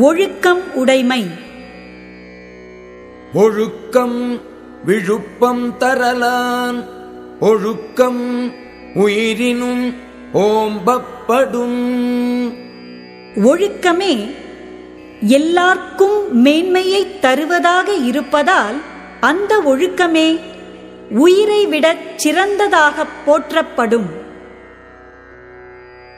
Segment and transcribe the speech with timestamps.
[0.00, 1.26] ஒழுக்கம் உடைமை.
[3.34, 4.40] ஒழுக்கம்
[4.84, 6.84] விழுப்பம் தரலான்.
[7.40, 8.52] ஒழுக்கம்
[8.94, 9.94] உயிரினும்
[10.34, 11.84] ஓம்பப்படும்.
[13.34, 14.34] ஒழுக்கமே
[15.20, 18.82] எல்லார்க்கும் மேன்மையை தருவதாக இருப்பதால்
[19.20, 20.40] அந்த ஒழுக்கமே
[21.10, 24.10] உயிரை விடச் சிறந்ததாக போற்றப்படும்.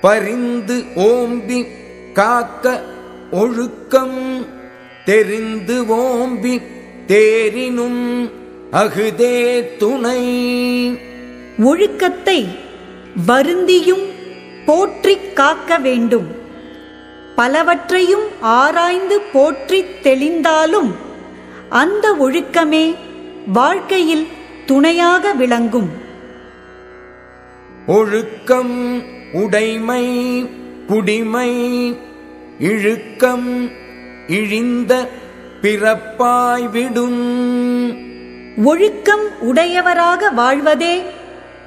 [0.00, 1.66] பரிந்து ஓம்பி
[2.12, 2.82] காக்க
[3.30, 4.46] ஒழுக்கம்
[5.04, 6.62] தெரிந்து ஓம்பி
[7.06, 8.30] தேரினும்
[8.72, 10.22] அகுதே துணை.
[11.64, 12.48] ஒழுக்கத்தை
[13.26, 14.08] வருந்தியும்
[14.66, 16.26] போற்றிக் காக்க வேண்டும்.
[17.36, 20.92] பலவற்றையும் ஆராய்ந்து போற்றித் தெளிந்தாலும்
[21.68, 22.94] அந்த ஒழுக்கமே
[23.46, 24.26] வாழ்க்கையில்
[24.66, 25.90] துணையாக விளங்கும்.
[27.86, 30.46] ஒழுக்கம் உடைமை
[30.86, 31.52] குடிமை
[32.60, 33.70] இழுக்கம்
[34.26, 35.08] இழிந்த
[35.62, 37.20] பிறப்பாய் விடும்.
[38.64, 41.02] ஒழுக்கம் உடையவராக வாழ்வதே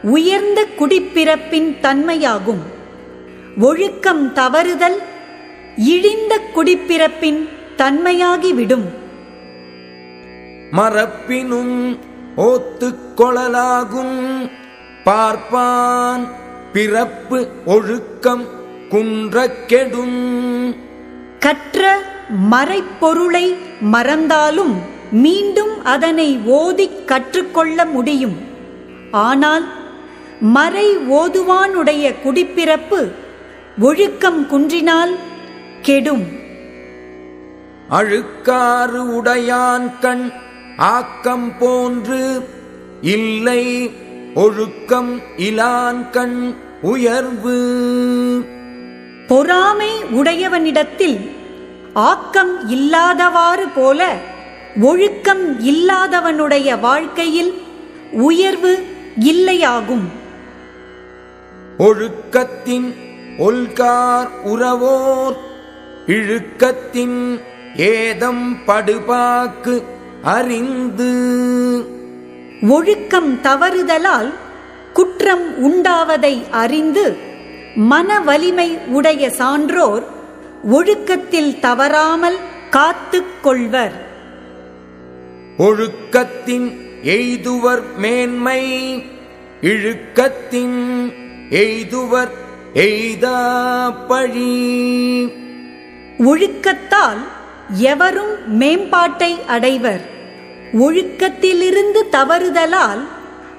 [0.03, 2.61] உயர்ந்த குடிப்பிறப்பின் தன்மையாகும்.
[3.59, 4.97] ஒழுக்கம் தவறுதல்
[5.75, 8.85] இழிந்த குடிப்பிறப்பின் தன்மையாகிவிடும்.
[10.72, 12.00] மறப்பினும்
[12.38, 14.52] ஓத்துக் கொளலாகும்
[15.03, 16.28] பார்ப்பான்
[16.73, 18.61] பிறப்பு ஒழுக்கம்
[18.94, 20.17] குன்றக் கெடும்
[21.39, 21.81] கற்ற
[22.52, 23.45] மறைப்பொருளை
[23.94, 24.73] மறந்தாலும்
[25.11, 28.38] மீண்டும் அதனை ஓதிக் கற்றுக்கொள்ள முடியும்.
[29.11, 29.66] ஆனால்
[30.39, 33.00] மறை ஓதுவானுடைய குடிப்பிறப்பு
[33.80, 35.13] ஒழுக்கம் குன்றினால்
[35.81, 36.25] கெடும்.
[37.89, 40.31] அழுக்காறு உடையான் கண்
[40.78, 42.47] ஆக்கம் போன்று
[43.02, 43.91] இல்லை
[44.33, 46.39] ஒழுக்கம் இலான் கண்
[46.81, 47.57] உயர்வு.
[49.27, 51.31] பொறாமை உடையவனிடத்தில்
[51.93, 54.16] ஆக்கம் இல்லாதவாறு போல
[54.81, 57.61] ஒழுக்கம் இல்லாதவனுடைய வாழ்க்கையில்
[58.11, 58.85] உயர்வு
[59.19, 60.06] இல்லையாகும்.
[61.79, 62.95] ஒழுக்கத்தின்
[63.38, 65.38] ஒல்கார் உறவோர்
[66.07, 67.41] இழுக்கத்தின்
[67.75, 69.83] ஏதம் படுபாக்கு
[70.23, 71.12] அறிந்து.
[72.69, 74.33] ஒழுக்கம் தவறுதலால்
[74.94, 77.31] குற்றம் உண்டாவதை அறிந்து
[77.75, 80.03] மன வலிமை உடைய சான்றோர்
[80.72, 82.38] ஒழுக்கத்தில் தவறாமல்
[82.69, 84.07] காத்துக் கொள்வர்.
[85.57, 88.62] ஒழுக்கத்தின் எய்துவர் மேன்மை
[89.62, 91.13] இழுக்கத்தின்
[91.50, 92.29] எய்துவர்
[92.73, 95.25] எய்தா பழி.
[96.19, 97.23] ஒழுக்கத்தால்
[97.75, 100.01] எவரும் மேம்பாட்டை அடைவர்.
[100.73, 103.07] ஒழுக்கத்திலிருந்து தவறுதலால்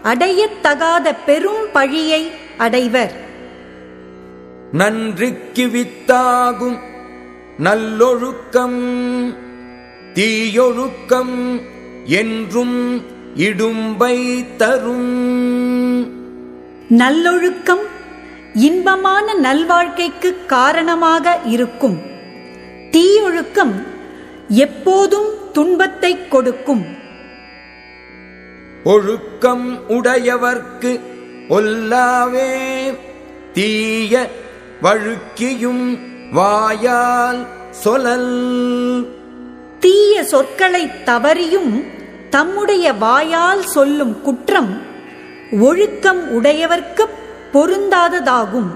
[0.04, 3.23] அடையத்தகாத பெரும் பழியை அடைவர்.
[4.78, 6.78] நன்றிக்கு வித்தாகும்
[7.58, 8.80] நல்லொழுக்கம்
[10.14, 11.36] தீயொழுக்கம்
[12.04, 12.78] என்றும்
[13.34, 14.16] இடும்பை
[14.56, 15.12] தரும்
[16.88, 17.84] நல்லொழுக்கம்
[18.54, 21.98] இன்பமான நல்வாழ்க்கைக்கு காரணமாக இருக்கும்.
[22.91, 23.74] தீயொழுக்கம்
[24.48, 26.84] எப்போதும் துன்பத்தை கொடுக்கும்.
[28.84, 31.00] ஒழுக்கம் உடையவர்க்கு
[31.48, 32.50] ஒல்லாவே
[33.52, 34.28] தீய
[34.84, 35.99] வழுக்கியும்
[36.33, 37.47] வாயால்
[37.84, 39.06] சொலல்.
[39.81, 41.84] தீய சொற்களை தவறியும்
[42.31, 44.83] தம்முடைய வாயால் சொல்லும் குற்றம்
[45.61, 47.05] ஒழுக்கம் உடையவர்க்கு
[47.53, 48.71] பொருந்தாததாகும்.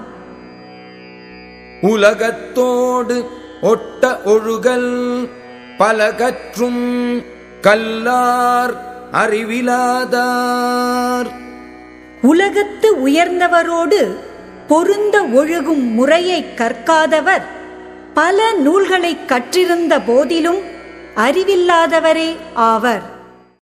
[1.81, 3.25] உலகத்தோடு
[3.61, 5.29] ஒட்ட ஒழுகல்
[5.77, 7.23] பலகற்றும்
[7.61, 11.29] கல்லார் அறிவிலாதார்.
[12.21, 14.17] உலகத்து உயர்ந்தவரோடு
[14.69, 17.45] பொருந்த ஒழுகும் முறையை கற்காதவர்
[18.13, 20.59] பல நூல்களை கற்றிருந்த போதிலும்
[21.15, 23.08] அறிவில்லாதவரே ஆவர்.